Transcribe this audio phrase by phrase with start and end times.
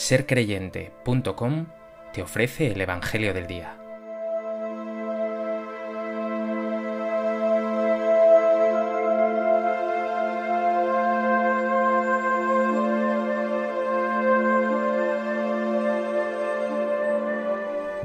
[0.00, 1.66] sercreyente.com
[2.14, 3.76] te ofrece el Evangelio del Día.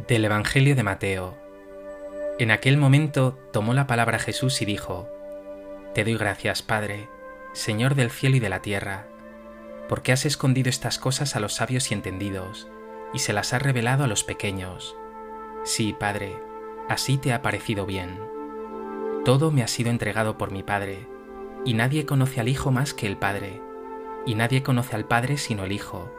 [0.06, 1.38] Del Evangelio de Mateo.
[2.40, 5.10] En aquel momento tomó la palabra Jesús y dijo,
[5.94, 7.08] Te doy gracias, Padre,
[7.54, 9.15] Señor del cielo y de la tierra
[9.88, 12.68] porque has escondido estas cosas a los sabios y entendidos,
[13.14, 14.96] y se las has revelado a los pequeños.
[15.64, 16.38] Sí, Padre,
[16.90, 18.20] así te ha parecido bien.
[19.24, 21.08] Todo me ha sido entregado por mi Padre,
[21.66, 23.62] y nadie conoce al Hijo más que el Padre,
[24.26, 26.12] y nadie conoce al Padre sino el Hijo,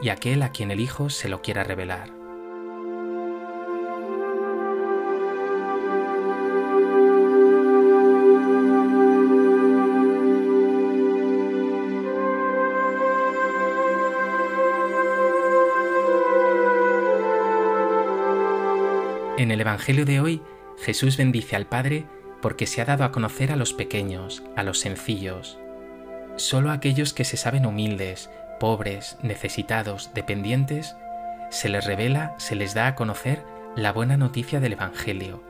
[0.00, 2.21] y aquel a quien el Hijo se lo quiera revelar.
[19.38, 20.42] En el Evangelio de hoy,
[20.78, 22.04] Jesús bendice al Padre
[22.42, 25.58] porque se ha dado a conocer a los pequeños, a los sencillos.
[26.36, 28.28] Solo aquellos que se saben humildes,
[28.60, 30.96] pobres, necesitados, dependientes,
[31.50, 33.42] se les revela, se les da a conocer
[33.74, 35.42] la buena noticia del Evangelio,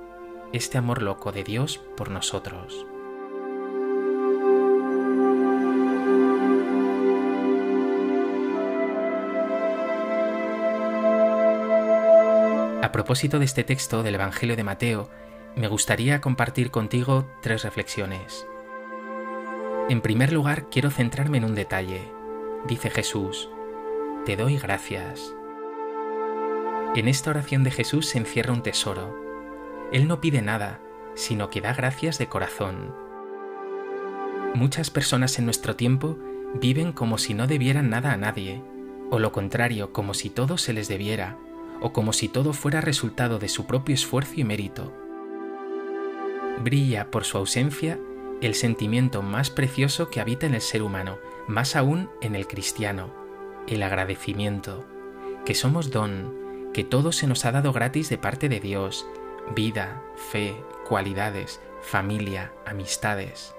[0.53, 2.87] este amor loco de Dios por nosotros.
[12.83, 15.09] A propósito de este texto del Evangelio de Mateo,
[15.55, 18.45] me gustaría compartir contigo tres reflexiones.
[19.89, 22.11] En primer lugar, quiero centrarme en un detalle.
[22.67, 23.49] Dice Jesús,
[24.27, 25.33] Te doy gracias.
[26.97, 29.17] En esta oración de Jesús se encierra un tesoro.
[29.93, 30.81] Él no pide nada,
[31.15, 32.93] sino que da gracias de corazón.
[34.57, 36.19] Muchas personas en nuestro tiempo
[36.55, 38.61] viven como si no debieran nada a nadie,
[39.09, 41.39] o lo contrario, como si todo se les debiera,
[41.83, 44.93] o como si todo fuera resultado de su propio esfuerzo y mérito.
[46.63, 47.99] Brilla por su ausencia
[48.41, 53.13] el sentimiento más precioso que habita en el ser humano, más aún en el cristiano,
[53.69, 54.85] el agradecimiento,
[55.45, 59.07] que somos don, que todo se nos ha dado gratis de parte de Dios,
[59.55, 60.57] vida, fe,
[60.89, 63.55] cualidades, familia, amistades.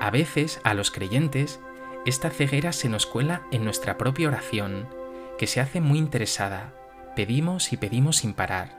[0.00, 1.60] A veces, a los creyentes,
[2.06, 4.88] esta ceguera se nos cuela en nuestra propia oración,
[5.40, 6.74] que se hace muy interesada.
[7.16, 8.76] Pedimos y pedimos sin parar.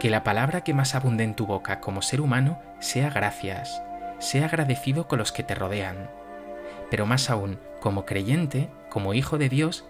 [0.00, 3.82] Que la palabra que más abunde en tu boca como ser humano sea gracias,
[4.18, 6.10] sea agradecido con los que te rodean.
[6.90, 9.84] Pero más aún, como creyente, como hijo de Dios,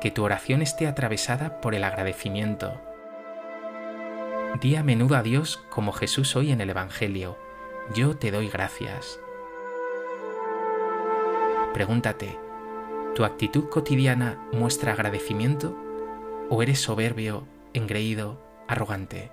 [0.00, 2.80] que tu oración esté atravesada por el agradecimiento.
[4.60, 7.36] Di a menudo a Dios como Jesús hoy en el Evangelio,
[7.92, 9.18] yo te doy gracias.
[11.74, 12.45] Pregúntate,
[13.16, 15.74] ¿Tu actitud cotidiana muestra agradecimiento
[16.50, 18.38] o eres soberbio, engreído,
[18.68, 19.30] arrogante?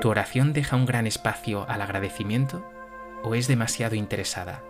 [0.00, 2.66] ¿Tu oración deja un gran espacio al agradecimiento
[3.22, 4.64] o es demasiado interesada?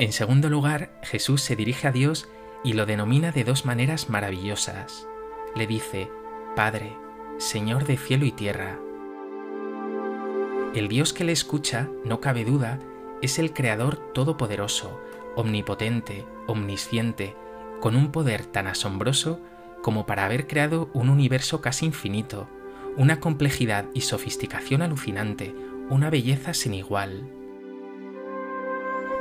[0.00, 2.28] En segundo lugar, Jesús se dirige a Dios
[2.62, 5.08] y lo denomina de dos maneras maravillosas.
[5.56, 6.08] Le dice,
[6.54, 6.96] Padre,
[7.38, 8.78] Señor de cielo y tierra.
[10.72, 12.78] El Dios que le escucha, no cabe duda,
[13.22, 15.00] es el Creador todopoderoso,
[15.34, 17.34] omnipotente, omnisciente,
[17.80, 19.40] con un poder tan asombroso
[19.82, 22.48] como para haber creado un universo casi infinito,
[22.96, 25.54] una complejidad y sofisticación alucinante,
[25.90, 27.28] una belleza sin igual.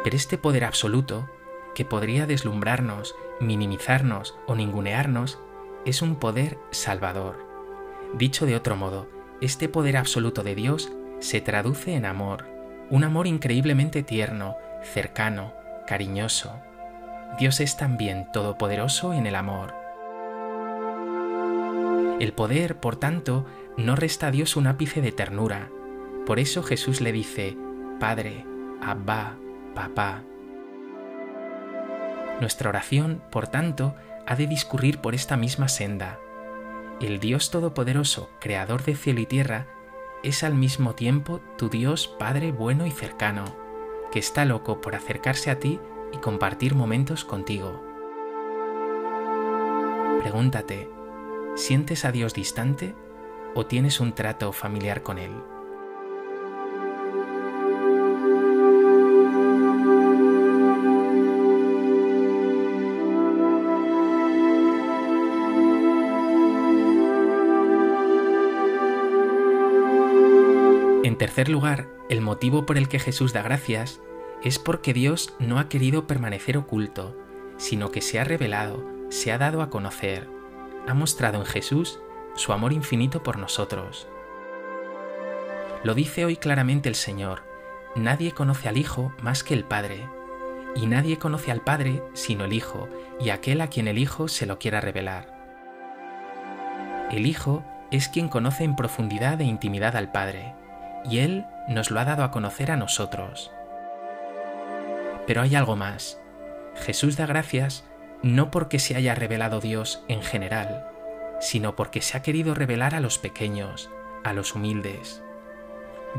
[0.08, 1.30] Pero este poder absoluto,
[1.76, 5.38] que podría deslumbrarnos, minimizarnos o ningunearnos,
[5.86, 7.46] es un poder salvador.
[8.14, 9.10] Dicho de otro modo,
[9.42, 12.46] este poder absoluto de Dios se traduce en amor,
[12.90, 15.52] un amor increíblemente tierno, cercano,
[15.86, 16.56] cariñoso.
[17.38, 19.76] Dios es también todopoderoso en el amor.
[22.22, 23.46] El poder, por tanto,
[23.76, 25.70] no resta a Dios un ápice de ternura.
[26.26, 27.58] Por eso Jesús le dice,
[28.00, 28.46] Padre,
[28.82, 29.36] Abba,
[29.78, 30.24] papá.
[32.42, 33.94] Nuestra oración, por tanto,
[34.26, 36.20] ha de discurrir por esta misma senda.
[37.00, 39.68] El Dios Todopoderoso, Creador de cielo y tierra,
[40.24, 43.46] es al mismo tiempo tu Dios Padre bueno y cercano,
[44.12, 45.80] que está loco por acercarse a ti
[46.12, 47.84] y compartir momentos contigo.
[50.22, 50.90] Pregúntate,
[51.56, 52.96] ¿sientes a Dios distante
[53.54, 55.34] o tienes un trato familiar con Él?
[71.18, 74.02] En tercer lugar, el motivo por el que Jesús da gracias
[74.44, 77.18] es porque Dios no ha querido permanecer oculto,
[77.58, 80.30] sino que se ha revelado, se ha dado a conocer,
[80.88, 82.00] ha mostrado en Jesús
[82.36, 84.08] su amor infinito por nosotros.
[85.84, 87.42] Lo dice hoy claramente el Señor,
[87.96, 90.08] nadie conoce al Hijo más que el Padre,
[90.76, 92.90] y nadie conoce al Padre sino el Hijo
[93.20, 95.34] y aquel a quien el Hijo se lo quiera revelar.
[97.10, 100.54] El Hijo es quien conoce en profundidad e intimidad al Padre,
[101.06, 103.52] y Él nos lo ha dado a conocer a nosotros.
[105.26, 106.20] Pero hay algo más.
[106.76, 107.84] Jesús da gracias
[108.24, 110.88] no porque se haya revelado Dios en general,
[111.40, 113.90] sino porque se ha querido revelar a los pequeños,
[114.24, 115.22] a los humildes.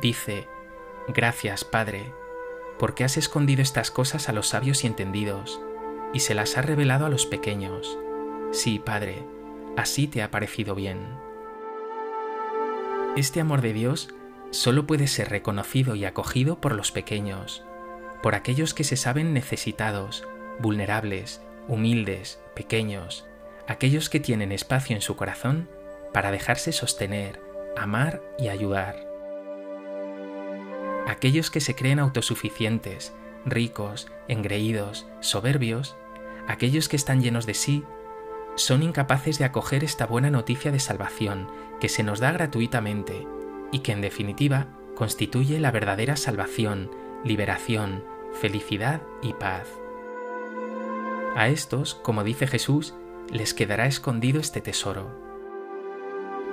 [0.01, 0.47] Dice,
[1.09, 2.13] Gracias, Padre,
[2.79, 5.59] porque has escondido estas cosas a los sabios y entendidos,
[6.13, 7.99] y se las has revelado a los pequeños.
[8.53, 9.25] Sí, Padre,
[9.79, 10.99] así te ha parecido bien.
[13.17, 14.11] Este amor de Dios
[14.51, 17.65] solo puede ser reconocido y acogido por los pequeños,
[18.23, 20.27] por aquellos que se saben necesitados,
[20.59, 23.27] vulnerables, humildes, pequeños,
[23.67, 25.69] aquellos que tienen espacio en su corazón
[26.13, 27.41] para dejarse sostener,
[27.77, 29.07] amar y ayudar.
[31.07, 33.13] Aquellos que se creen autosuficientes,
[33.45, 35.97] ricos, engreídos, soberbios,
[36.47, 37.85] aquellos que están llenos de sí,
[38.57, 41.49] son incapaces de acoger esta buena noticia de salvación
[41.81, 43.27] que se nos da gratuitamente
[43.73, 46.91] y que en definitiva constituye la verdadera salvación,
[47.25, 49.69] liberación, felicidad y paz.
[51.37, 52.95] A estos, como dice Jesús,
[53.31, 55.09] les quedará escondido este tesoro.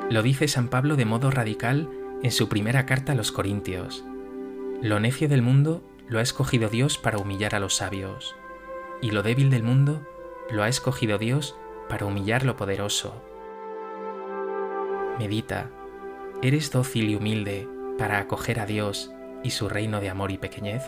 [0.10, 1.90] Lo dice San Pablo de modo radical
[2.22, 4.06] en su primera carta a los Corintios.
[4.82, 8.36] Lo necio del mundo lo ha escogido Dios para humillar a los sabios,
[9.02, 10.06] y lo débil del mundo
[10.52, 11.58] lo ha escogido Dios
[11.90, 13.22] para humillar lo poderoso.
[15.18, 15.72] Medita,
[16.42, 17.68] ¿eres dócil y humilde
[17.98, 19.12] para acoger a Dios
[19.44, 20.84] y su reino de amor y pequeñez?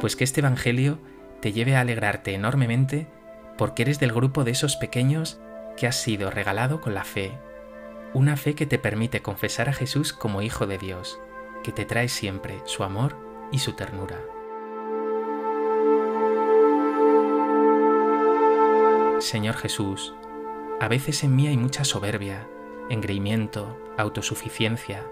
[0.00, 0.98] pues que este Evangelio
[1.42, 3.06] te lleve a alegrarte enormemente
[3.58, 5.38] porque eres del grupo de esos pequeños
[5.76, 7.32] que has sido regalado con la fe,
[8.14, 11.20] una fe que te permite confesar a Jesús como Hijo de Dios,
[11.62, 13.16] que te trae siempre su amor
[13.52, 14.18] y su ternura.
[19.20, 20.14] Señor Jesús,
[20.80, 22.48] a veces en mí hay mucha soberbia,
[22.88, 25.04] engreimiento, autosuficiencia.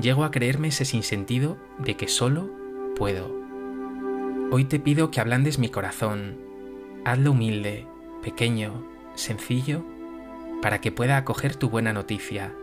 [0.00, 2.48] Llego a creerme ese sinsentido de que solo
[2.96, 3.40] puedo
[4.52, 6.36] Hoy te pido que ablandes mi corazón,
[7.04, 7.86] hazlo humilde,
[8.20, 9.84] pequeño, sencillo,
[10.62, 12.54] para que pueda acoger tu buena noticia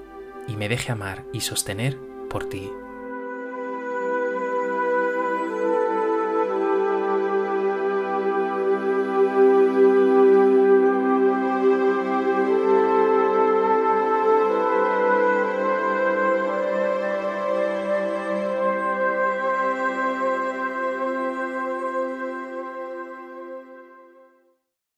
[0.47, 1.97] y me deje amar y sostener
[2.29, 2.69] por ti.